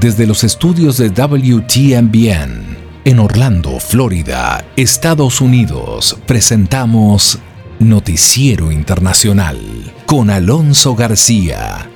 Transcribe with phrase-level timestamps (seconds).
[0.00, 7.38] desde los estudios de WTMBN en Orlando, Florida, Estados Unidos, presentamos
[7.80, 9.58] Noticiero Internacional
[10.06, 11.90] con Alonso García.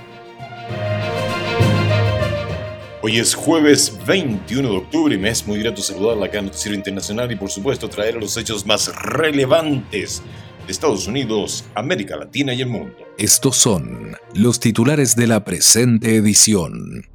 [3.02, 6.74] Hoy es jueves 21 de octubre y me es muy grato saludarla acá en Noticiero
[6.76, 10.22] Internacional y por supuesto traer los hechos más relevantes
[10.66, 12.96] de Estados Unidos, América Latina y el mundo.
[13.18, 17.11] Estos son los titulares de la presente edición.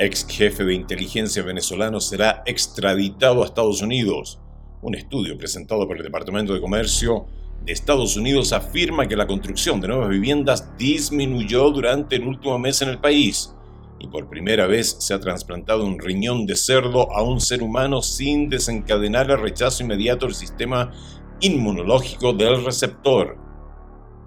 [0.00, 4.38] Ex jefe de inteligencia venezolano será extraditado a Estados Unidos.
[4.80, 7.26] Un estudio presentado por el Departamento de Comercio
[7.64, 12.80] de Estados Unidos afirma que la construcción de nuevas viviendas disminuyó durante el último mes
[12.80, 13.52] en el país
[13.98, 18.00] y por primera vez se ha trasplantado un riñón de cerdo a un ser humano
[18.00, 20.92] sin desencadenar el rechazo inmediato del sistema
[21.40, 23.36] inmunológico del receptor.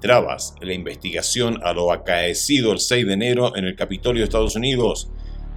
[0.02, 4.58] Trabas la investigación a lo acaecido el 6 de enero en el Capitolio de Estados
[4.58, 5.10] Unidos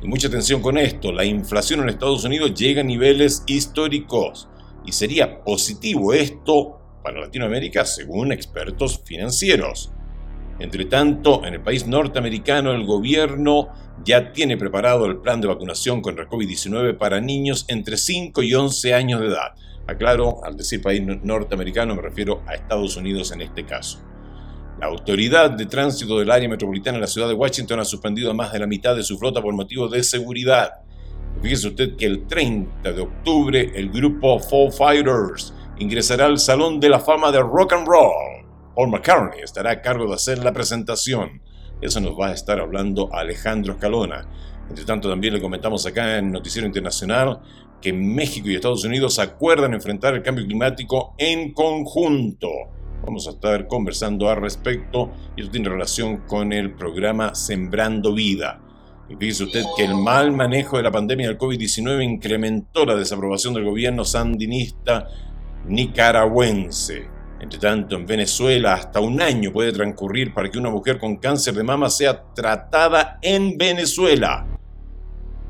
[0.05, 4.49] y mucha atención con esto, la inflación en Estados Unidos llega a niveles históricos
[4.85, 9.93] y sería positivo esto para Latinoamérica según expertos financieros.
[10.59, 13.71] Entre tanto, en el país norteamericano el gobierno
[14.05, 18.93] ya tiene preparado el plan de vacunación contra COVID-19 para niños entre 5 y 11
[18.93, 19.55] años de edad.
[19.87, 24.03] Aclaro, al decir país norteamericano me refiero a Estados Unidos en este caso.
[24.80, 28.34] La autoridad de tránsito del área metropolitana de la ciudad de Washington ha suspendido a
[28.34, 30.70] más de la mitad de su flota por motivos de seguridad.
[31.41, 36.89] Fíjese usted que el 30 de octubre el grupo Fall Fighters ingresará al Salón de
[36.89, 38.47] la Fama de Rock and Roll.
[38.75, 41.41] Paul McCartney estará a cargo de hacer la presentación.
[41.80, 44.27] Eso nos va a estar hablando Alejandro Escalona.
[44.69, 47.41] Entre tanto, también le comentamos acá en Noticiero Internacional
[47.80, 52.48] que México y Estados Unidos acuerdan enfrentar el cambio climático en conjunto.
[53.07, 58.61] Vamos a estar conversando al respecto y esto tiene relación con el programa Sembrando Vida.
[59.11, 63.53] Y fíjese usted que el mal manejo de la pandemia del COVID-19 incrementó la desaprobación
[63.53, 65.07] del gobierno sandinista
[65.67, 67.07] nicaragüense.
[67.41, 71.53] Entre tanto, en Venezuela hasta un año puede transcurrir para que una mujer con cáncer
[71.53, 74.47] de mama sea tratada en Venezuela.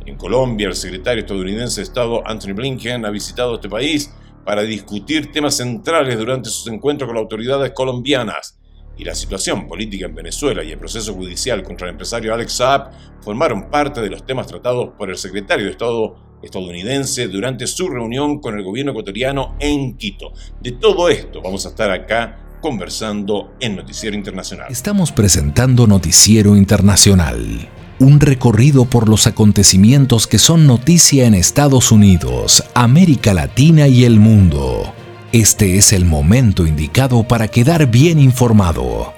[0.04, 4.12] En Colombia, el secretario estadounidense de Estado Anthony Blinken ha visitado este país
[4.44, 8.58] para discutir temas centrales durante sus encuentros con las autoridades colombianas.
[8.96, 12.90] Y la situación política en Venezuela y el proceso judicial contra el empresario Alex Saab
[13.22, 18.38] formaron parte de los temas tratados por el secretario de Estado estadounidense durante su reunión
[18.40, 20.32] con el gobierno ecuatoriano en Quito.
[20.60, 24.70] De todo esto vamos a estar acá conversando en Noticiero Internacional.
[24.70, 27.68] Estamos presentando Noticiero Internacional
[28.04, 34.20] un recorrido por los acontecimientos que son noticia en Estados Unidos, América Latina y el
[34.20, 34.92] mundo.
[35.32, 39.14] Este es el momento indicado para quedar bien informado.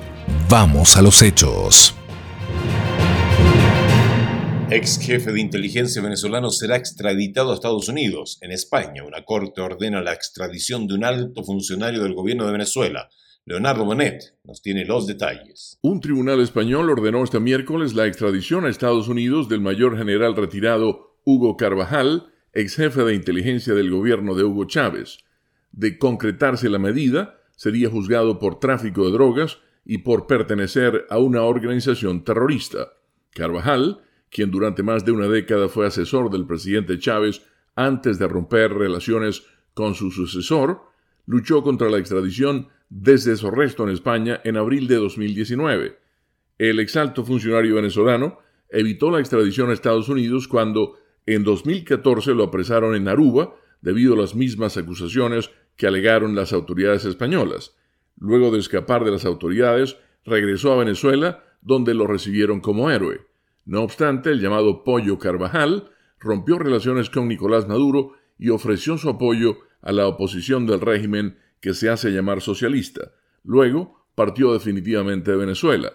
[0.49, 1.97] Vamos a los hechos.
[4.71, 8.39] Ex jefe de inteligencia venezolano será extraditado a Estados Unidos.
[8.41, 13.09] En España, una corte ordena la extradición de un alto funcionario del gobierno de Venezuela,
[13.49, 15.79] Leonardo Bonet nos tiene los detalles.
[15.81, 21.17] Un tribunal español ordenó este miércoles la extradición a Estados Unidos del mayor general retirado
[21.25, 25.19] Hugo Carvajal, ex jefe de inteligencia del gobierno de Hugo Chávez.
[25.71, 31.43] De concretarse la medida, sería juzgado por tráfico de drogas y por pertenecer a una
[31.43, 32.95] organización terrorista.
[33.31, 37.43] Carvajal, quien durante más de una década fue asesor del presidente Chávez
[37.77, 40.81] antes de romper relaciones con su sucesor,
[41.27, 45.99] luchó contra la extradición desde su arresto en España en abril de 2019.
[46.59, 48.39] El exalto funcionario venezolano
[48.69, 50.97] evitó la extradición a Estados Unidos cuando
[51.27, 57.05] en 2014 lo apresaron en Aruba debido a las mismas acusaciones que alegaron las autoridades
[57.05, 57.77] españolas.
[58.19, 63.27] Luego de escapar de las autoridades, regresó a Venezuela, donde lo recibieron como héroe.
[63.65, 69.59] No obstante, el llamado Pollo Carvajal rompió relaciones con Nicolás Maduro y ofreció su apoyo
[69.83, 73.13] a la oposición del régimen que se hace llamar socialista.
[73.45, 75.93] Luego partió definitivamente de Venezuela.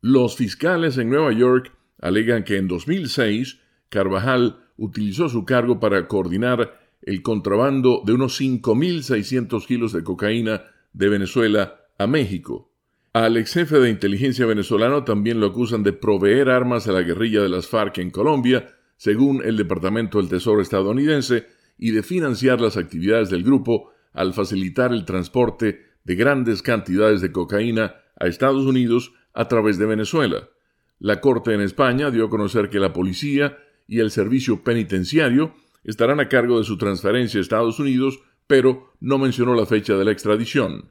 [0.00, 3.58] Los fiscales en Nueva York alegan que en 2006
[3.88, 11.08] Carvajal utilizó su cargo para coordinar el contrabando de unos 5.600 kilos de cocaína de
[11.08, 12.72] Venezuela a México.
[13.12, 17.42] Al ex jefe de inteligencia venezolano también lo acusan de proveer armas a la guerrilla
[17.42, 21.46] de las FARC en Colombia, según el Departamento del Tesoro estadounidense,
[21.78, 27.30] y de financiar las actividades del grupo al facilitar el transporte de grandes cantidades de
[27.30, 30.48] cocaína a Estados Unidos a través de Venezuela.
[30.98, 35.54] La Corte en España dio a conocer que la policía y el servicio penitenciario
[35.84, 40.04] estarán a cargo de su transferencia a Estados Unidos, pero no mencionó la fecha de
[40.04, 40.88] la extradición.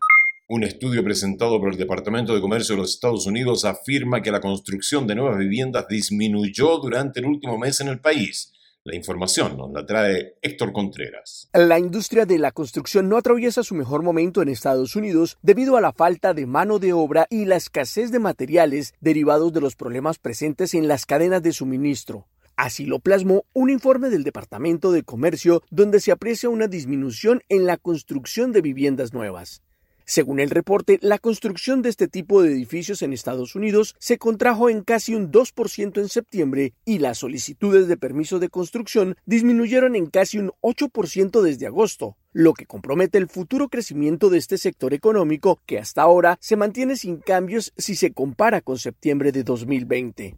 [0.47, 4.41] Un estudio presentado por el Departamento de Comercio de los Estados Unidos afirma que la
[4.41, 8.53] construcción de nuevas viviendas disminuyó durante el último mes en el país.
[8.87, 11.49] La información nos la trae Héctor Contreras.
[11.53, 15.81] La industria de la construcción no atraviesa su mejor momento en Estados Unidos debido a
[15.81, 20.19] la falta de mano de obra y la escasez de materiales derivados de los problemas
[20.19, 22.27] presentes en las cadenas de suministro.
[22.57, 27.65] Así lo plasmó un informe del Departamento de Comercio donde se aprecia una disminución en
[27.65, 29.63] la construcción de viviendas nuevas.
[30.07, 34.69] Según el reporte, la construcción de este tipo de edificios en Estados Unidos se contrajo
[34.69, 40.05] en casi un 2% en septiembre y las solicitudes de permiso de construcción disminuyeron en
[40.05, 45.59] casi un 8% desde agosto, lo que compromete el futuro crecimiento de este sector económico
[45.65, 50.35] que hasta ahora se mantiene sin cambios si se compara con septiembre de 2020.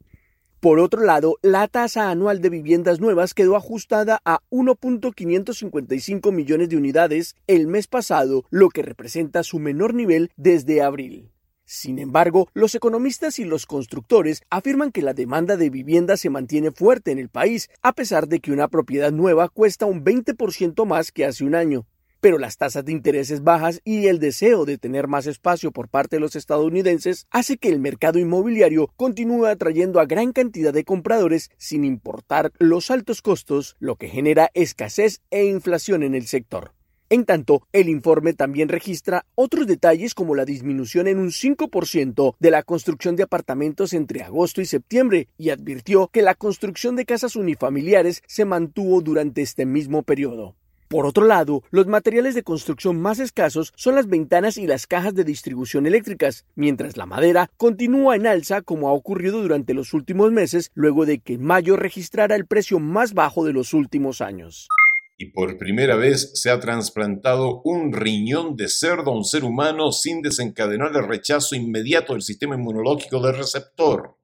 [0.60, 6.78] Por otro lado, la tasa anual de viviendas nuevas quedó ajustada a 1.555 millones de
[6.78, 11.32] unidades el mes pasado, lo que representa su menor nivel desde abril.
[11.64, 16.72] Sin embargo, los economistas y los constructores afirman que la demanda de vivienda se mantiene
[16.72, 21.12] fuerte en el país, a pesar de que una propiedad nueva cuesta un 20% más
[21.12, 21.86] que hace un año
[22.20, 26.18] pero las tasas de intereses bajas y el deseo de tener más espacio por parte
[26.18, 31.50] de los estadounidenses hace que el mercado inmobiliario continúe atrayendo a gran cantidad de compradores
[31.58, 36.74] sin importar los altos costos, lo que genera escasez e inflación en el sector.
[37.10, 42.52] En tanto, el informe también registra otros detalles como la disminución en un 5% de
[42.52, 47.38] la construcción de apartamentos entre agosto y septiembre y advirtió que la construcción de casas
[47.38, 50.56] unifamiliares se mantuvo durante este mismo periodo.
[50.88, 55.14] Por otro lado, los materiales de construcción más escasos son las ventanas y las cajas
[55.14, 60.32] de distribución eléctricas, mientras la madera continúa en alza como ha ocurrido durante los últimos
[60.32, 64.70] meses luego de que mayo registrara el precio más bajo de los últimos años.
[65.18, 69.92] Y por primera vez se ha trasplantado un riñón de cerdo a un ser humano
[69.92, 74.16] sin desencadenar el rechazo inmediato del sistema inmunológico del receptor.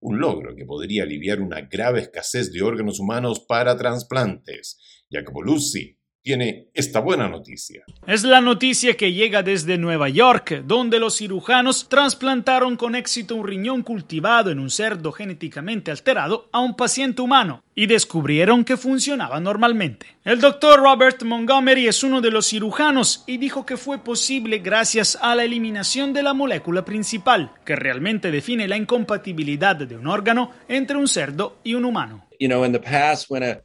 [0.00, 4.78] Un logro que podría aliviar una grave escasez de órganos humanos para trasplantes.
[5.10, 5.97] Jacopo Luzzi
[6.28, 7.84] tiene esta buena noticia.
[8.06, 13.46] Es la noticia que llega desde Nueva York, donde los cirujanos trasplantaron con éxito un
[13.46, 19.40] riñón cultivado en un cerdo genéticamente alterado a un paciente humano y descubrieron que funcionaba
[19.40, 20.18] normalmente.
[20.22, 25.16] El doctor Robert Montgomery es uno de los cirujanos y dijo que fue posible gracias
[25.22, 30.50] a la eliminación de la molécula principal, que realmente define la incompatibilidad de un órgano
[30.68, 32.27] entre un cerdo y un humano.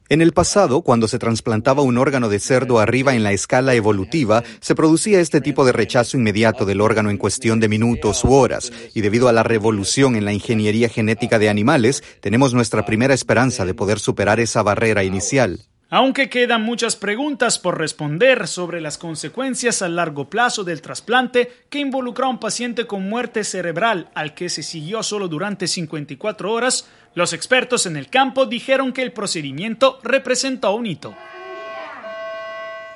[0.09, 4.43] En el pasado, cuando se trasplantaba un órgano de cerdo arriba en la escala evolutiva,
[4.61, 8.71] se producía este tipo de rechazo inmediato del órgano en cuestión de minutos u horas,
[8.93, 13.65] y debido a la revolución en la ingeniería genética de animales, tenemos nuestra primera esperanza
[13.65, 15.59] de poder superar esa barrera inicial.
[15.95, 21.77] Aunque quedan muchas preguntas por responder sobre las consecuencias a largo plazo del trasplante que
[21.77, 26.89] involucró a un paciente con muerte cerebral al que se siguió solo durante 54 horas,
[27.13, 31.15] los expertos en el campo dijeron que el procedimiento representó un hito.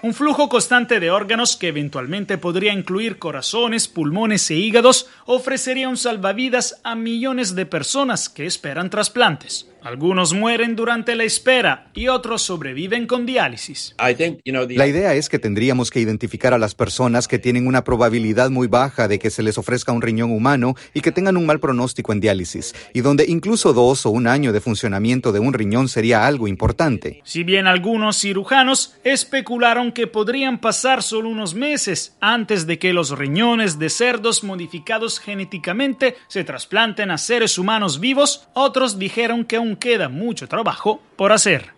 [0.02, 5.98] Un flujo constante de órganos que eventualmente podría incluir corazones, pulmones e hígados ofrecería un
[5.98, 9.68] salvavidas a millones de personas que esperan trasplantes.
[9.88, 13.96] Algunos mueren durante la espera y otros sobreviven con diálisis.
[13.98, 18.68] La idea es que tendríamos que identificar a las personas que tienen una probabilidad muy
[18.68, 22.12] baja de que se les ofrezca un riñón humano y que tengan un mal pronóstico
[22.12, 26.28] en diálisis, y donde incluso dos o un año de funcionamiento de un riñón sería
[26.28, 27.22] algo importante.
[27.24, 33.18] Si bien algunos cirujanos especularon que podrían pasar solo unos meses antes de que los
[33.18, 40.10] riñones de cerdos modificados genéticamente se trasplanten a seres humanos vivos, otros dijeron que queda
[40.10, 41.78] mucho trabajo por hacer.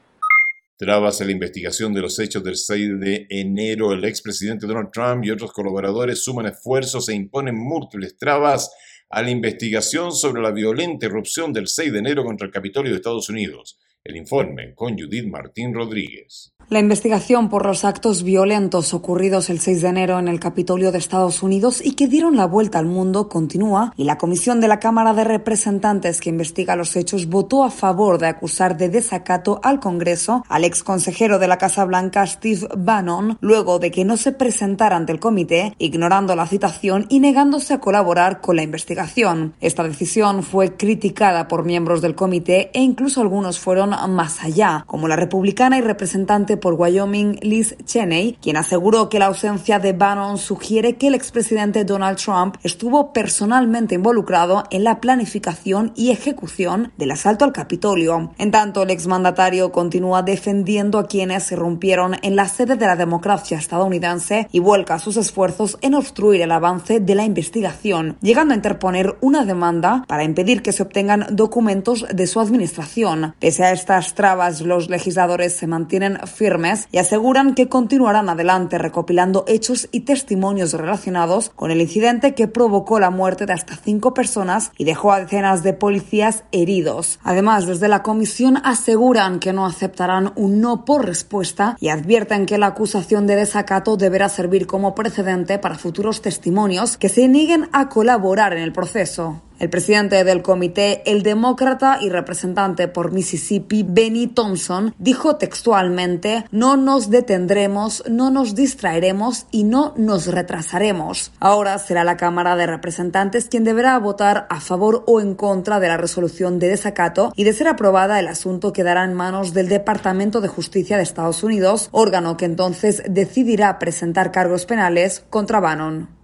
[0.78, 5.26] Trabas a la investigación de los hechos del 6 de enero, el expresidente Donald Trump
[5.26, 8.72] y otros colaboradores suman esfuerzos e imponen múltiples trabas
[9.10, 12.98] a la investigación sobre la violenta irrupción del 6 de enero contra el Capitolio de
[12.98, 13.78] Estados Unidos.
[14.04, 16.54] El informe con Judith Martín Rodríguez.
[16.70, 21.00] La investigación por los actos violentos ocurridos el 6 de enero en el Capitolio de
[21.00, 24.80] Estados Unidos y que dieron la vuelta al mundo continúa y la Comisión de la
[24.80, 29.80] Cámara de Representantes que investiga los hechos votó a favor de acusar de desacato al
[29.80, 34.32] Congreso al ex consejero de la Casa Blanca Steve Bannon luego de que no se
[34.32, 39.56] presentara ante el comité, ignorando la citación y negándose a colaborar con la investigación.
[39.60, 45.08] Esta decisión fue criticada por miembros del comité e incluso algunos fueron más allá, como
[45.08, 50.38] la republicana y representante por Wyoming, Liz Cheney, quien aseguró que la ausencia de Bannon
[50.38, 57.12] sugiere que el expresidente Donald Trump estuvo personalmente involucrado en la planificación y ejecución del
[57.12, 58.32] asalto al Capitolio.
[58.38, 62.96] En tanto, el exmandatario continúa defendiendo a quienes se rompieron en la sede de la
[62.96, 68.58] democracia estadounidense y vuelca sus esfuerzos en obstruir el avance de la investigación, llegando a
[68.58, 73.36] interponer una demanda para impedir que se obtengan documentos de su administración.
[73.40, 76.49] Pese a estas trabas, los legisladores se mantienen firmes
[76.92, 83.00] y aseguran que continuarán adelante recopilando hechos y testimonios relacionados con el incidente que provocó
[83.00, 87.20] la muerte de hasta cinco personas y dejó a decenas de policías heridos.
[87.24, 92.58] Además, desde la comisión aseguran que no aceptarán un no por respuesta y advierten que
[92.58, 97.90] la acusación de desacato deberá servir como precedente para futuros testimonios que se nieguen a
[97.90, 99.42] colaborar en el proceso.
[99.60, 106.78] El presidente del comité, el demócrata y representante por Mississippi, Benny Thompson, dijo textualmente, no
[106.78, 111.34] nos detendremos, no nos distraeremos y no nos retrasaremos.
[111.42, 115.90] Ahora será la Cámara de Representantes quien deberá votar a favor o en contra de
[115.90, 120.40] la resolución de desacato y de ser aprobada el asunto quedará en manos del Departamento
[120.40, 126.19] de Justicia de Estados Unidos, órgano que entonces decidirá presentar cargos penales contra Bannon.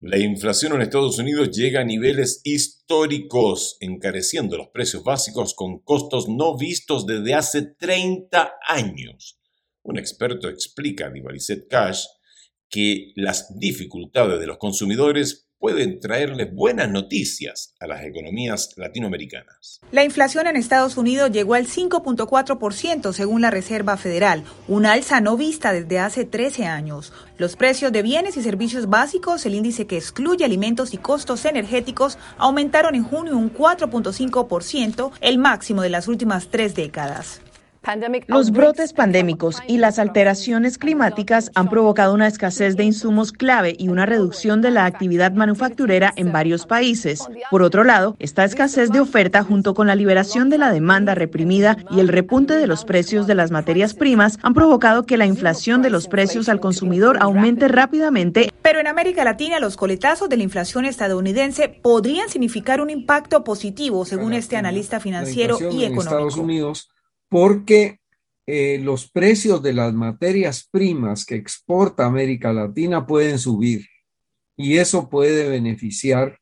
[0.00, 6.28] La inflación en Estados Unidos llega a niveles históricos, encareciendo los precios básicos con costos
[6.28, 9.40] no vistos desde hace 30 años.
[9.82, 12.04] Un experto explica Divalicet Cash
[12.68, 19.80] que las dificultades de los consumidores pueden traerle buenas noticias a las economías latinoamericanas.
[19.90, 25.36] La inflación en Estados Unidos llegó al 5.4% según la Reserva Federal, una alza no
[25.36, 27.12] vista desde hace 13 años.
[27.36, 32.16] Los precios de bienes y servicios básicos, el índice que excluye alimentos y costos energéticos,
[32.38, 37.40] aumentaron en junio un 4.5%, el máximo de las últimas tres décadas.
[38.26, 43.88] Los brotes pandémicos y las alteraciones climáticas han provocado una escasez de insumos clave y
[43.88, 47.28] una reducción de la actividad manufacturera en varios países.
[47.48, 51.76] Por otro lado, esta escasez de oferta junto con la liberación de la demanda reprimida
[51.90, 55.80] y el repunte de los precios de las materias primas han provocado que la inflación
[55.80, 58.52] de los precios al consumidor aumente rápidamente.
[58.62, 64.04] Pero en América Latina los coletazos de la inflación estadounidense podrían significar un impacto positivo,
[64.04, 66.74] según este analista financiero y económico
[67.28, 68.00] porque
[68.46, 73.86] eh, los precios de las materias primas que exporta América Latina pueden subir
[74.56, 76.38] y eso puede beneficiar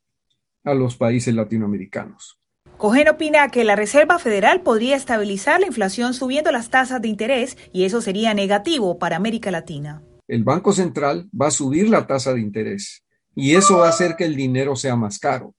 [0.64, 2.38] a los países latinoamericanos.
[2.76, 7.56] Cogen opina que la Reserva Federal podría estabilizar la inflación subiendo las tasas de interés
[7.72, 10.02] y eso sería negativo para América Latina.
[10.26, 14.16] El Banco Central va a subir la tasa de interés y eso va a hacer
[14.16, 15.54] que el dinero sea más caro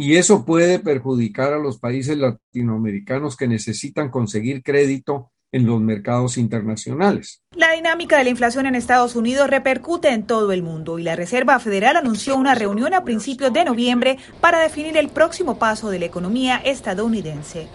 [0.00, 6.38] y eso puede perjudicar a los países latinoamericanos que necesitan conseguir crédito en los mercados
[6.38, 7.42] internacionales.
[7.56, 11.16] La dinámica de la inflación en Estados Unidos repercute en todo el mundo y la
[11.16, 15.98] Reserva Federal anunció una reunión a principios de noviembre para definir el próximo paso de
[15.98, 17.66] la economía estadounidense.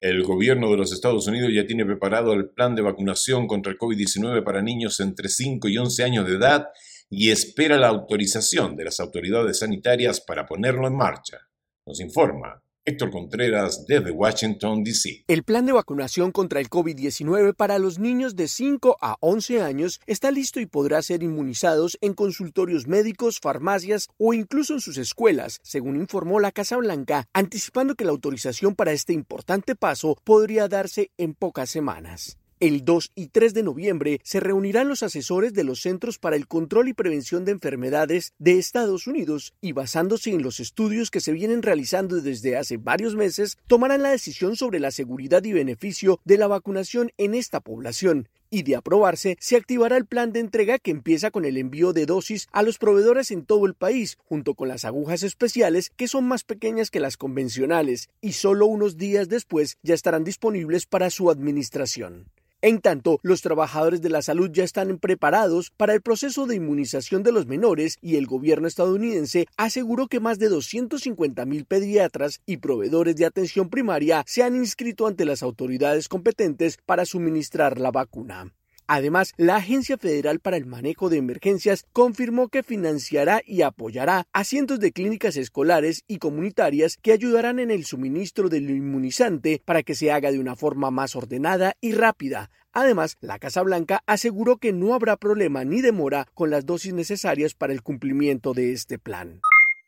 [0.00, 3.78] El gobierno de los Estados Unidos ya tiene preparado el plan de vacunación contra el
[3.78, 6.66] COVID-19 para niños entre 5 y 11 años de edad
[7.08, 11.46] y espera la autorización de las autoridades sanitarias para ponerlo en marcha.
[11.90, 15.24] Nos informa Héctor Contreras desde Washington, D.C.
[15.26, 20.00] El plan de vacunación contra el COVID-19 para los niños de 5 a 11 años
[20.06, 25.58] está listo y podrá ser inmunizados en consultorios médicos, farmacias o incluso en sus escuelas,
[25.64, 31.10] según informó la Casa Blanca, anticipando que la autorización para este importante paso podría darse
[31.18, 32.39] en pocas semanas.
[32.62, 36.46] El 2 y 3 de noviembre se reunirán los asesores de los Centros para el
[36.46, 41.32] Control y Prevención de Enfermedades de Estados Unidos y basándose en los estudios que se
[41.32, 46.36] vienen realizando desde hace varios meses, tomarán la decisión sobre la seguridad y beneficio de
[46.36, 48.28] la vacunación en esta población.
[48.50, 52.04] Y de aprobarse, se activará el plan de entrega que empieza con el envío de
[52.04, 56.28] dosis a los proveedores en todo el país, junto con las agujas especiales que son
[56.28, 61.30] más pequeñas que las convencionales, y solo unos días después ya estarán disponibles para su
[61.30, 62.26] administración.
[62.62, 67.22] En tanto, los trabajadores de la salud ya están preparados para el proceso de inmunización
[67.22, 72.58] de los menores y el gobierno estadounidense aseguró que más de 250 mil pediatras y
[72.58, 78.52] proveedores de atención primaria se han inscrito ante las autoridades competentes para suministrar la vacuna.
[78.92, 84.42] Además, la Agencia Federal para el Manejo de Emergencias confirmó que financiará y apoyará a
[84.42, 89.94] cientos de clínicas escolares y comunitarias que ayudarán en el suministro del inmunizante para que
[89.94, 92.50] se haga de una forma más ordenada y rápida.
[92.72, 97.54] Además, la Casa Blanca aseguró que no habrá problema ni demora con las dosis necesarias
[97.54, 99.40] para el cumplimiento de este plan.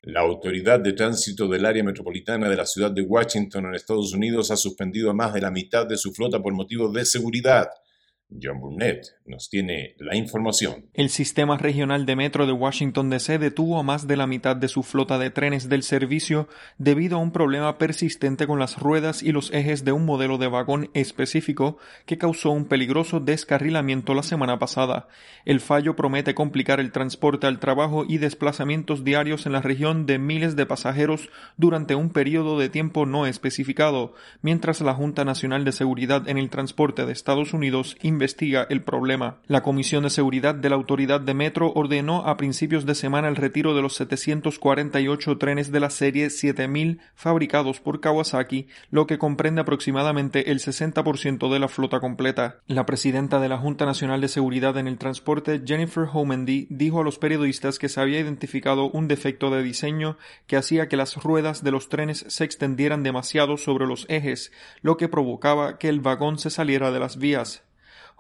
[0.03, 4.53] La Autoridad de Tránsito del Área Metropolitana de la Ciudad de Washington en Estados Unidos
[4.53, 7.67] ha suspendido a más de la mitad de su flota por motivos de seguridad.
[8.41, 10.87] John Burnett nos tiene la información.
[10.95, 14.69] El sistema regional de metro de Washington DC detuvo a más de la mitad de
[14.69, 16.49] su flota de trenes del servicio
[16.79, 20.49] debido a un problema persistente con las ruedas y los ejes de un modelo de
[20.49, 25.09] vagón específico que causó un peligroso descarrilamiento la semana pasada.
[25.45, 30.19] El fallo promete complicar el transporte al trabajo y desplazamientos diarios en la región de
[30.19, 35.73] miles de pasajeros durante un periodo de tiempo no especificado, mientras la Junta Nacional de
[35.73, 39.39] Seguridad en el Transporte de Estados Unidos investiga el problema.
[39.49, 43.35] La Comisión de Seguridad de la Autoridad de Metro ordenó a principios de semana el
[43.35, 49.63] retiro de los 748 trenes de la serie 7000 fabricados por Kawasaki, lo que comprende
[49.63, 52.61] aproximadamente el 60% de la flota completa.
[52.69, 57.05] La presidenta de la Junta Nacional de Seguridad en el Transporte, Jennifer Homendy, dijo a
[57.05, 61.65] los periodistas que se había identificado un defecto de diseño que hacía que las ruedas
[61.65, 66.39] de los trenes se extendieran demasiado sobre los ejes, lo que provocaba que el vagón
[66.39, 67.65] se saliera de las vías.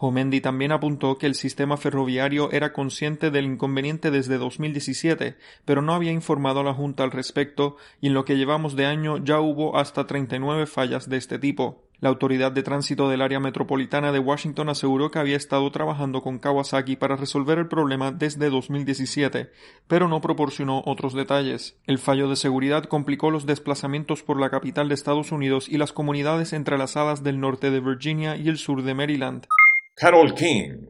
[0.02, 5.94] Jomendi también apuntó que el sistema ferroviario era consciente del inconveniente desde 2017, pero no
[5.94, 9.38] había informado a la Junta al respecto y en lo que llevamos de año ya
[9.38, 11.84] hubo hasta 39 fallas de este tipo.
[12.00, 16.40] La Autoridad de Tránsito del Área Metropolitana de Washington aseguró que había estado trabajando con
[16.40, 19.52] Kawasaki para resolver el problema desde 2017,
[19.86, 21.78] pero no proporcionó otros detalles.
[21.86, 25.92] El fallo de seguridad complicó los desplazamientos por la capital de Estados Unidos y las
[25.92, 29.46] comunidades entrelazadas del norte de Virginia y el sur de Maryland.
[29.94, 30.86] Carol King,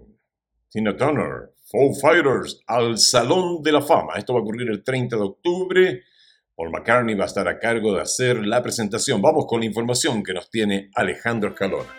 [0.70, 4.14] Tina Turner, Foo Fighters al Salón de la Fama.
[4.16, 6.02] Esto va a ocurrir el 30 de octubre.
[6.54, 9.20] Paul McCartney va a estar a cargo de hacer la presentación.
[9.20, 11.90] Vamos con la información que nos tiene Alejandro Escalona.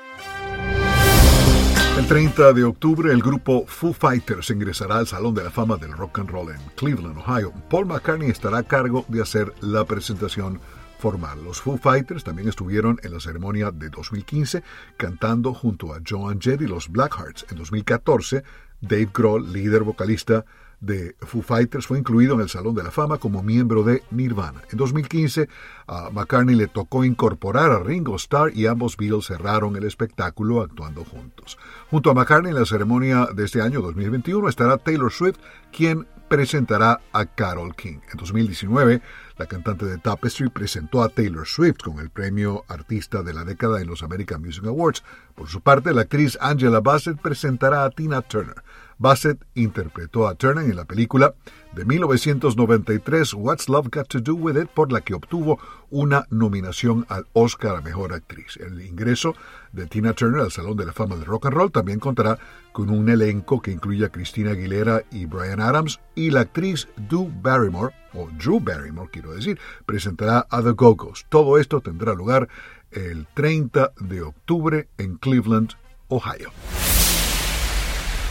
[1.98, 5.92] El 30 de octubre el grupo Foo Fighters ingresará al Salón de la Fama del
[5.92, 7.54] Rock and Roll en Cleveland, Ohio.
[7.70, 10.60] Paul McCartney estará a cargo de hacer la presentación
[11.04, 14.64] los Foo Fighters también estuvieron en la ceremonia de 2015
[14.96, 17.46] cantando junto a Joan Jett y los Blackhearts.
[17.52, 18.42] En 2014,
[18.80, 20.46] Dave Grohl, líder vocalista
[20.84, 24.62] de Foo Fighters, fue incluido en el Salón de la Fama como miembro de Nirvana.
[24.70, 25.48] En 2015,
[25.88, 31.06] a McCartney le tocó incorporar a Ringo Starr y ambos Beatles cerraron el espectáculo actuando
[31.06, 31.58] juntos.
[31.90, 35.38] Junto a McCartney en la ceremonia de este año 2021 estará Taylor Swift,
[35.72, 38.00] quien presentará a Carol King.
[38.12, 39.02] En 2019,
[39.38, 43.82] la cantante de Tapestry presentó a Taylor Swift con el premio Artista de la Década
[43.82, 45.04] en los American Music Awards.
[45.36, 48.64] Por su parte, la actriz Angela Bassett presentará a Tina Turner.
[49.04, 51.36] Bassett interpretó a Turner en la película
[51.76, 57.06] de 1993 What's Love Got to Do With It, por la que obtuvo una nominación
[57.10, 58.56] al Oscar a Mejor Actriz.
[58.56, 59.36] El ingreso
[59.74, 62.40] de Tina Turner al Salón de la Fama del Rock and Roll también contará
[62.72, 67.30] con un elenco que incluye a Christina Aguilera y Brian Adams y la actriz Drew
[67.42, 71.26] Barrymore, o Drew Barrymore quiero decir, presentará a The Go-Go's.
[71.28, 72.48] Todo esto tendrá lugar
[72.92, 75.72] el 30 de octubre en Cleveland,
[76.08, 76.54] Ohio.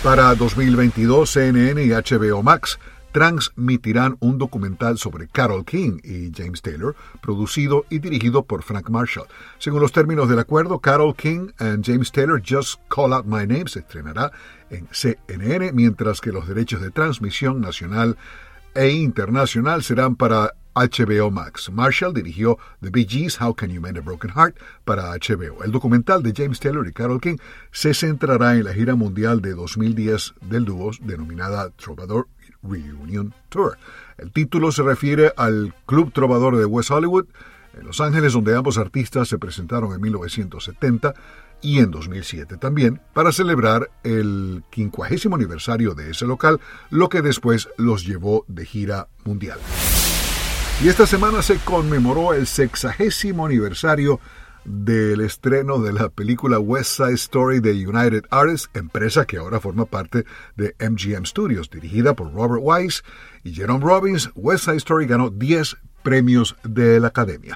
[0.02, 2.80] Para 2022, CNN y HBO Max
[3.12, 9.28] transmitirán un documental sobre Carol King y James Taylor, producido y dirigido por Frank Marshall.
[9.60, 13.68] Según los términos del acuerdo, Carol King and James Taylor Just Call Out My Name
[13.68, 14.32] se estrenará
[14.70, 18.16] en CNN, mientras que los derechos de transmisión nacional
[18.74, 21.70] e internacional serán para HBO Max.
[21.70, 25.62] Marshall dirigió The Bee Gees, How Can You Mend a Broken Heart para HBO.
[25.62, 27.36] El documental de James Taylor y Carol King
[27.70, 32.28] se centrará en la gira mundial de 2010 del dúo denominada Trovador
[32.62, 33.76] Reunion Tour.
[34.16, 37.26] El título se refiere al Club Trovador de West Hollywood,
[37.74, 41.14] en Los Ángeles, donde ambos artistas se presentaron en 1970
[41.62, 47.68] y en 2007 también, para celebrar el quincuagésimo aniversario de ese local, lo que después
[47.76, 49.58] los llevó de gira mundial.
[50.82, 54.20] Y esta semana se conmemoró el sexagésimo aniversario
[54.64, 59.86] del estreno de la película West Side Story de United Artists, empresa que ahora forma
[59.86, 60.24] parte
[60.56, 63.02] de MGM Studios, dirigida por Robert Wise
[63.44, 64.30] y Jerome Robbins.
[64.34, 67.54] West Side Story ganó 10 premios de la Academia.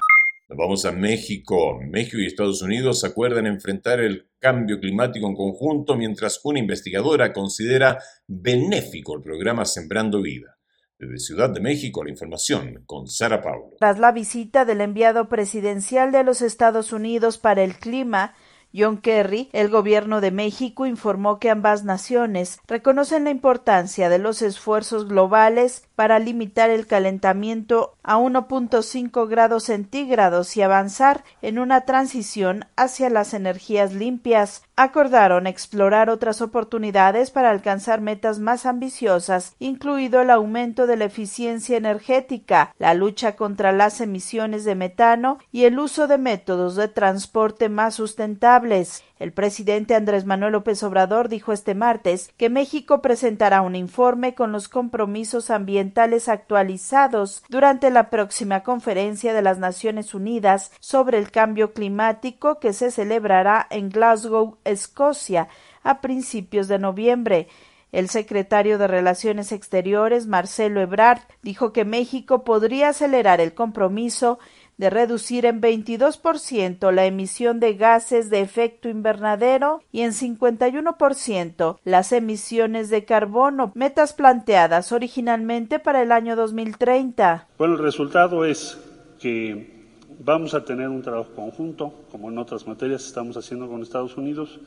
[0.57, 1.79] Vamos a México.
[1.79, 7.99] México y Estados Unidos acuerdan enfrentar el cambio climático en conjunto mientras una investigadora considera
[8.27, 10.57] benéfico el programa Sembrando Vida.
[10.97, 13.75] Desde Ciudad de México, la información con Sara Paulo.
[13.77, 18.33] Tras la visita del enviado presidencial de los Estados Unidos para el clima,
[18.73, 24.41] John Kerry, el gobierno de México informó que ambas naciones reconocen la importancia de los
[24.41, 32.65] esfuerzos globales para limitar el calentamiento a 1.5 grados centígrados y avanzar en una transición
[32.75, 34.61] hacia las energías limpias.
[34.75, 41.77] Acordaron explorar otras oportunidades para alcanzar metas más ambiciosas, incluido el aumento de la eficiencia
[41.77, 47.69] energética, la lucha contra las emisiones de metano y el uso de métodos de transporte
[47.69, 49.03] más sustentables.
[49.19, 54.51] El presidente Andrés Manuel López Obrador dijo este martes que México presentará un informe con
[54.51, 61.73] los compromisos ambientales actualizados durante la próxima conferencia de las Naciones Unidas sobre el cambio
[61.73, 65.47] climático que se celebrará en Glasgow, Escocia,
[65.83, 67.47] a principios de noviembre.
[67.93, 74.39] El secretario de Relaciones Exteriores, Marcelo Ebrard, dijo que México podría acelerar el compromiso
[74.77, 82.11] de reducir en 22% la emisión de gases de efecto invernadero y en 51% las
[82.11, 87.47] emisiones de carbono, metas planteadas originalmente para el año 2030.
[87.57, 88.77] Bueno, el resultado es
[89.19, 89.77] que
[90.19, 94.59] vamos a tener un trabajo conjunto, como en otras materias estamos haciendo con Estados Unidos,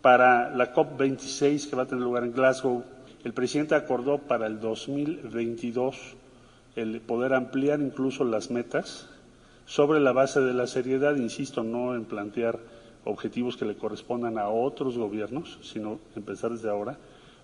[0.00, 2.82] para la COP26 que va a tener lugar en Glasgow.
[3.22, 6.16] El presidente acordó para el 2022
[6.76, 9.09] el poder ampliar incluso las metas
[9.70, 12.58] sobre la base de la seriedad, insisto, no en plantear
[13.04, 16.98] objetivos que le correspondan a otros gobiernos, sino empezar desde ahora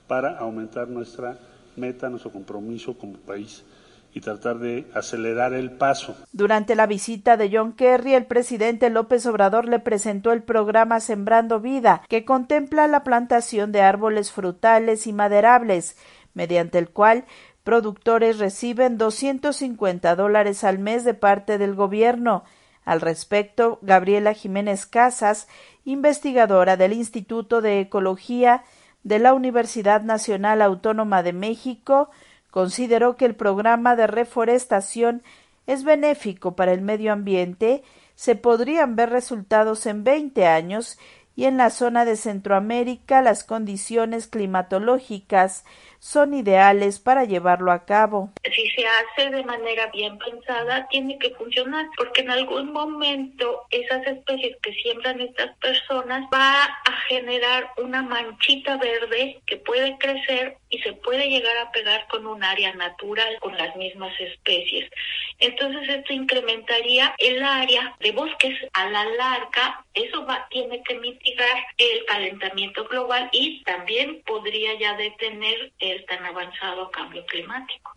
[0.09, 1.39] para aumentar nuestra
[1.77, 3.65] meta, nuestro compromiso como país
[4.13, 6.17] y tratar de acelerar el paso.
[6.33, 11.61] Durante la visita de John Kerry, el presidente López Obrador le presentó el programa Sembrando
[11.61, 15.97] Vida, que contempla la plantación de árboles frutales y maderables,
[16.35, 17.25] mediante el cual
[17.67, 22.45] productores reciben 250 dólares al mes de parte del gobierno.
[22.85, 25.49] Al respecto, Gabriela Jiménez Casas,
[25.85, 28.63] investigadora del Instituto de Ecología
[29.03, 32.09] de la Universidad Nacional Autónoma de México,
[32.53, 35.25] consideró que el programa de reforestación
[35.67, 37.83] es benéfico para el medio ambiente,
[38.15, 41.01] se podrían ver resultados en 20 años
[41.35, 45.65] y en la zona de Centroamérica las condiciones climatológicas
[45.99, 48.31] son ideales para llevarlo a cabo.
[48.45, 54.07] Si se hace de manera bien pensada, tiene que funcionar, porque en algún momento esas
[54.07, 60.79] especies que siembran estas personas va a generar una manchita verde que puede crecer y
[60.79, 64.91] se puede llegar a pegar con un área natural con las mismas especies.
[65.39, 69.85] Entonces esto incrementaría el área de bosques a la larga.
[69.95, 76.25] Eso va, tiene que mitigar el calentamiento global y también podría ya detener el tan
[76.25, 77.93] avanzado cambio climático.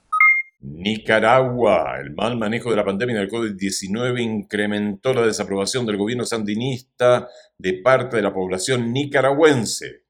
[0.62, 2.00] Nicaragua.
[2.00, 7.82] El mal manejo de la pandemia del COVID-19 incrementó la desaprobación del gobierno sandinista de
[7.82, 10.04] parte de la población nicaragüense.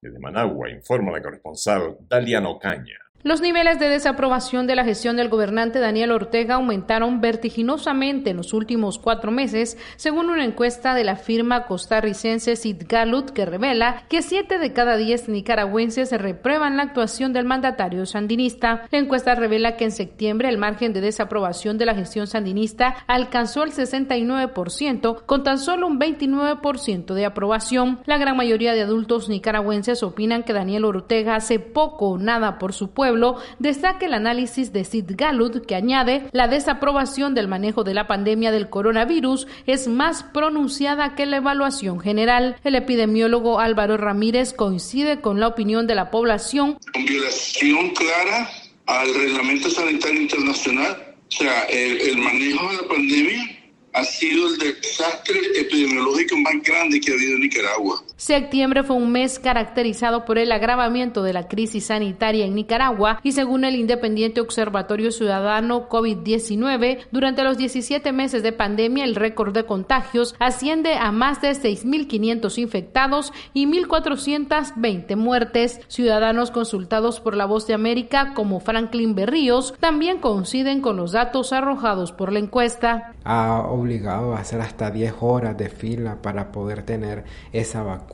[0.00, 2.98] Desde Managua informa la corresponsal Daliano Caña.
[3.22, 8.54] Los niveles de desaprobación de la gestión del gobernante Daniel Ortega aumentaron vertiginosamente en los
[8.54, 14.22] últimos cuatro meses, según una encuesta de la firma costarricense Sid Galut que revela que
[14.22, 18.86] siete de cada diez nicaragüenses reprueban la actuación del mandatario sandinista.
[18.90, 23.64] La encuesta revela que en septiembre el margen de desaprobación de la gestión sandinista alcanzó
[23.64, 28.00] el 69%, con tan solo un 29% de aprobación.
[28.06, 32.72] La gran mayoría de adultos nicaragüenses opinan que Daniel Ortega hace poco o nada por
[32.72, 33.09] su pueblo
[33.58, 38.50] destaca el análisis de Sid Galud que añade la desaprobación del manejo de la pandemia
[38.50, 42.56] del coronavirus es más pronunciada que la evaluación general.
[42.64, 46.78] El epidemiólogo Álvaro Ramírez coincide con la opinión de la población.
[46.92, 48.50] Con violación clara
[48.86, 53.60] al reglamento sanitario internacional, o sea, el manejo de la pandemia
[53.92, 58.02] ha sido el desastre epidemiológico más grande que ha habido en Nicaragua.
[58.20, 63.32] Septiembre fue un mes caracterizado por el agravamiento de la crisis sanitaria en Nicaragua y
[63.32, 69.64] según el Independiente Observatorio Ciudadano COVID-19, durante los 17 meses de pandemia el récord de
[69.64, 75.80] contagios asciende a más de 6.500 infectados y 1.420 muertes.
[75.88, 81.54] Ciudadanos consultados por la Voz de América como Franklin Berríos también coinciden con los datos
[81.54, 87.24] arrojados por la encuesta obligado a hacer hasta 10 horas de fila para poder tener
[87.52, 88.09] esa vacuna.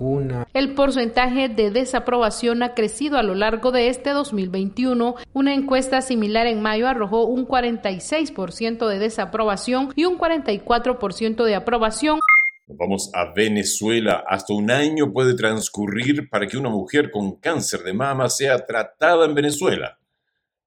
[0.52, 5.14] El porcentaje de desaprobación ha crecido a lo largo de este 2021.
[5.32, 12.20] Una encuesta similar en mayo arrojó un 46% de desaprobación y un 44% de aprobación.
[12.66, 14.24] Vamos a Venezuela.
[14.26, 19.24] Hasta un año puede transcurrir para que una mujer con cáncer de mama sea tratada
[19.24, 19.98] en Venezuela.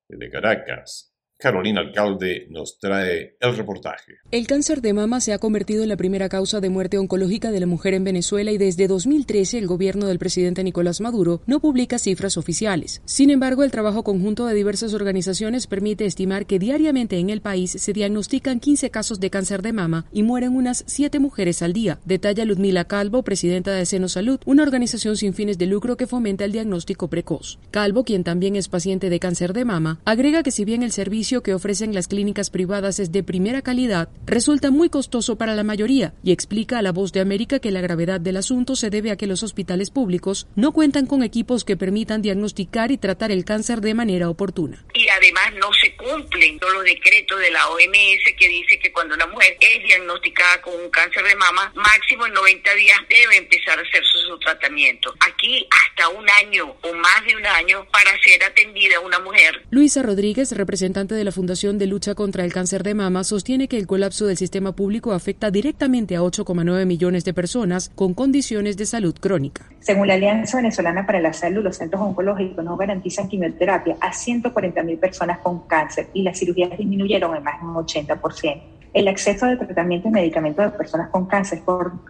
[0.07, 1.08] Desde Caracas,
[1.41, 4.15] Carolina Alcalde nos trae el reportaje.
[4.29, 7.61] El cáncer de mama se ha convertido en la primera causa de muerte oncológica de
[7.61, 11.97] la mujer en Venezuela y desde 2013 el gobierno del presidente Nicolás Maduro no publica
[11.97, 13.01] cifras oficiales.
[13.05, 17.71] Sin embargo, el trabajo conjunto de diversas organizaciones permite estimar que diariamente en el país
[17.71, 21.99] se diagnostican 15 casos de cáncer de mama y mueren unas 7 mujeres al día,
[22.03, 26.43] detalla Ludmila Calvo, presidenta de Seno Salud, una organización sin fines de lucro que fomenta
[26.43, 27.59] el diagnóstico precoz.
[27.71, 31.28] Calvo, quien también es paciente de cáncer de mama, agrega que si bien el servicio
[31.29, 36.13] que ofrecen las clínicas privadas es de primera calidad, resulta muy costoso para la mayoría
[36.23, 39.15] y explica a la voz de América que la gravedad del asunto se debe a
[39.15, 43.81] que los hospitales públicos no cuentan con equipos que permitan diagnosticar y tratar el cáncer
[43.81, 44.83] de manera oportuna.
[44.95, 49.13] Y además no se cumplen todos los decretos de la OMS que dice que cuando
[49.13, 53.77] una mujer es diagnosticada con un cáncer de mama, máximo en 90 días debe empezar
[53.77, 55.13] a hacerse su tratamiento.
[55.19, 59.65] Aquí hasta un año o más de un año para ser atendida una mujer.
[59.69, 63.77] Luisa Rodríguez, representante de la Fundación de Lucha contra el Cáncer de Mama sostiene que
[63.77, 68.85] el colapso del sistema público afecta directamente a 8,9 millones de personas con condiciones de
[68.85, 69.65] salud crónica.
[69.79, 74.83] Según la Alianza Venezolana para la Salud, los centros oncológicos no garantizan quimioterapia a 140
[74.83, 78.61] mil personas con cáncer y las cirugías disminuyeron en más de un 80%.
[78.91, 81.61] El acceso al tratamiento y medicamentos de personas con cáncer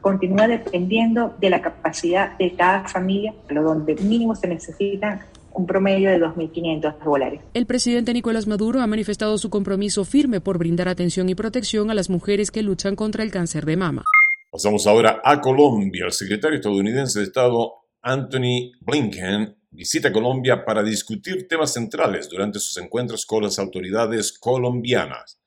[0.01, 5.19] continúa dependiendo de la capacidad de cada familia, lo donde mínimo se necesitan
[5.53, 7.41] un promedio de 2.500 dólares.
[7.53, 11.93] El presidente Nicolás Maduro ha manifestado su compromiso firme por brindar atención y protección a
[11.93, 14.03] las mujeres que luchan contra el cáncer de mama.
[14.51, 16.05] Pasamos ahora a Colombia.
[16.05, 22.77] El secretario estadounidense de Estado Anthony Blinken visita Colombia para discutir temas centrales durante sus
[22.77, 25.39] encuentros con las autoridades colombianas.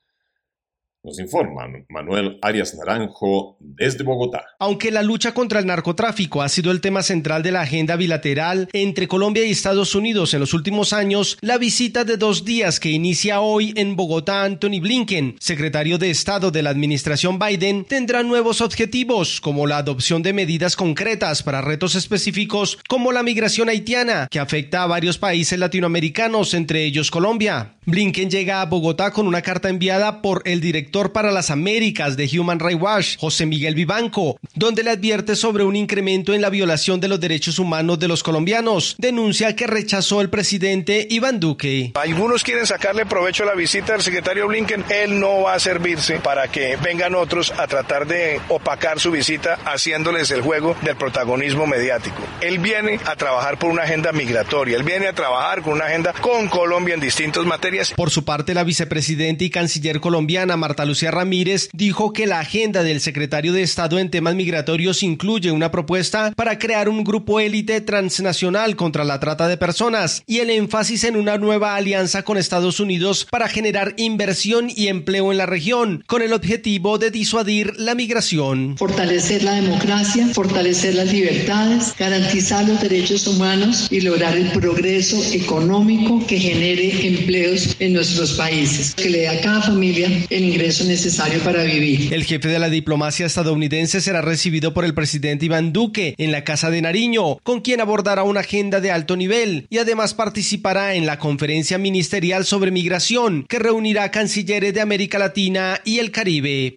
[1.05, 4.45] Nos informa Manuel Arias Naranjo desde Bogotá.
[4.57, 8.69] Aunque la lucha contra el narcotráfico ha sido el tema central de la agenda bilateral
[8.71, 12.89] entre Colombia y Estados Unidos en los últimos años, la visita de dos días que
[12.89, 18.61] inicia hoy en Bogotá Anthony Blinken, secretario de Estado de la administración Biden, tendrá nuevos
[18.61, 24.39] objetivos como la adopción de medidas concretas para retos específicos como la migración haitiana que
[24.39, 27.75] afecta a varios países latinoamericanos, entre ellos Colombia.
[27.85, 32.29] Blinken llega a Bogotá con una carta enviada por el director para las Américas de
[32.39, 36.99] Human Rights Watch, José Miguel Vivanco, donde le advierte sobre un incremento en la violación
[36.99, 38.95] de los derechos humanos de los colombianos.
[38.99, 41.91] Denuncia que rechazó el presidente Iván Duque.
[41.95, 44.85] Algunos quieren sacarle provecho a la visita del secretario Blinken.
[44.89, 49.57] Él no va a servirse para que vengan otros a tratar de opacar su visita
[49.65, 52.21] haciéndoles el juego del protagonismo mediático.
[52.39, 54.77] Él viene a trabajar por una agenda migratoria.
[54.77, 57.63] Él viene a trabajar con una agenda con Colombia en distintos materias
[57.95, 62.83] por su parte, la vicepresidenta y canciller colombiana Marta Lucía Ramírez dijo que la agenda
[62.83, 67.81] del secretario de Estado en temas migratorios incluye una propuesta para crear un grupo élite
[67.81, 72.79] transnacional contra la trata de personas y el énfasis en una nueva alianza con Estados
[72.79, 77.95] Unidos para generar inversión y empleo en la región, con el objetivo de disuadir la
[77.95, 78.77] migración.
[78.77, 86.25] Fortalecer la democracia, fortalecer las libertades, garantizar los derechos humanos y lograr el progreso económico
[86.27, 91.39] que genere empleos en nuestros países, que le dé a cada familia el ingreso necesario
[91.43, 92.13] para vivir.
[92.13, 96.43] El jefe de la diplomacia estadounidense será recibido por el presidente Iván Duque en la
[96.43, 101.05] Casa de Nariño, con quien abordará una agenda de alto nivel y además participará en
[101.05, 106.73] la conferencia ministerial sobre migración que reunirá cancilleres de América Latina y el Caribe.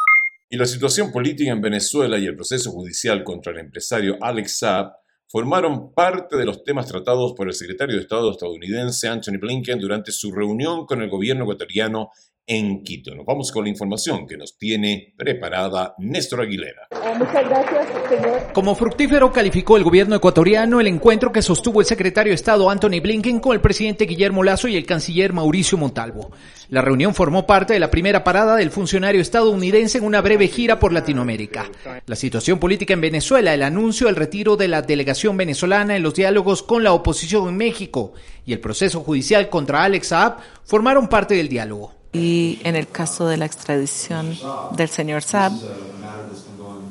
[0.51, 4.93] Y la situación política en Venezuela y el proceso judicial contra el empresario Alex Saab
[5.29, 10.13] formaron parte de los temas tratados por el secretario de Estado estadounidense Anthony Blinken durante
[10.13, 12.11] su reunión con el gobierno ecuatoriano
[12.47, 13.15] en Quito.
[13.15, 16.89] Nos vamos con la información que nos tiene preparada Néstor Aguilera.
[16.93, 18.53] Ah, muchas gracias, señor.
[18.53, 23.01] Como fructífero calificó el gobierno ecuatoriano el encuentro que sostuvo el secretario de Estado Anthony
[23.03, 26.31] Blinken con el presidente Guillermo Lazo y el canciller Mauricio Montalvo.
[26.69, 30.79] La reunión formó parte de la primera parada del funcionario estadounidense en una breve gira
[30.79, 31.71] por Latinoamérica.
[32.07, 36.15] La situación política en Venezuela, el anuncio del retiro de la delegación venezolana en los
[36.15, 41.35] diálogos con la oposición en México y el proceso judicial contra Alex Saab formaron parte
[41.35, 41.96] del diálogo.
[42.17, 44.35] Y en el caso de la extradición
[44.75, 45.53] del señor Saab,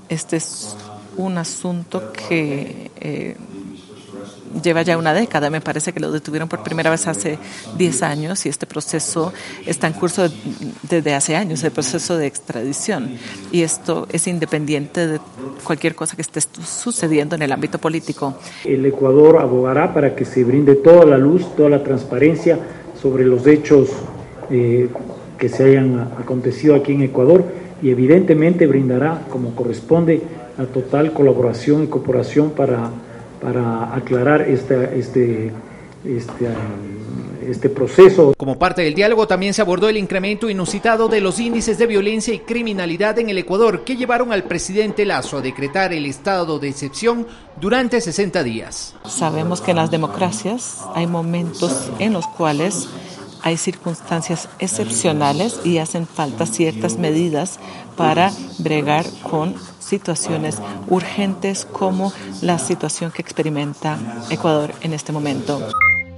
[0.08, 0.76] este es
[1.18, 3.36] un asunto que eh,
[4.62, 5.50] lleva ya una década.
[5.50, 7.40] Me parece que lo detuvieron por primera vez hace
[7.76, 9.34] 10 años y este proceso
[9.66, 10.30] está en curso
[10.84, 13.18] desde hace años, el proceso de extradición.
[13.52, 15.20] Y esto es independiente de
[15.64, 18.38] cualquier cosa que esté sucediendo en el ámbito político.
[18.64, 22.60] El Ecuador abogará para que se brinde toda la luz, toda la transparencia
[23.02, 23.90] sobre los hechos
[24.50, 24.90] eh,
[25.38, 27.44] que se hayan acontecido aquí en Ecuador
[27.82, 30.22] y evidentemente brindará, como corresponde,
[30.58, 32.90] la total colaboración y cooperación para,
[33.42, 35.52] para aclarar esta, este,
[36.06, 36.48] este,
[37.48, 38.34] este proceso.
[38.38, 42.34] Como parte del diálogo también se abordó el incremento inusitado de los índices de violencia
[42.34, 46.70] y criminalidad en el Ecuador que llevaron al presidente Lazo a decretar el estado de
[46.70, 47.28] excepción
[47.60, 48.96] durante 60 días.
[49.06, 52.90] Sabemos que en las democracias hay momentos en los cuales
[53.46, 57.60] hay circunstancias excepcionales y hacen falta ciertas medidas
[57.96, 64.00] para bregar con situaciones urgentes como la situación que experimenta
[64.32, 65.62] Ecuador en este momento.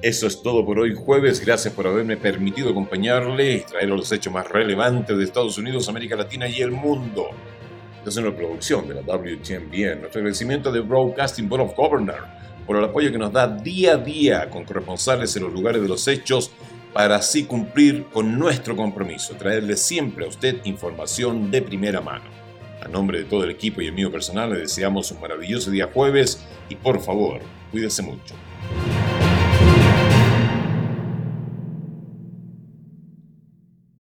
[0.02, 1.46] Eso es todo por hoy jueves.
[1.46, 6.16] Gracias por haberme permitido acompañarle y traer los hechos más relevantes de Estados Unidos, América
[6.16, 7.26] Latina y el mundo.
[8.06, 10.00] Es una producción de la WTMBN.
[10.00, 12.24] Nuestro agradecimiento de Broadcasting Board of Governors
[12.66, 15.90] por el apoyo que nos da día a día con corresponsales en los lugares de
[15.90, 16.52] los hechos
[16.98, 22.26] para así cumplir con nuestro compromiso, traerle siempre a usted información de primera mano.
[22.84, 25.92] A nombre de todo el equipo y el mío personal le deseamos un maravilloso día
[25.94, 28.34] jueves y por favor, cuídese mucho.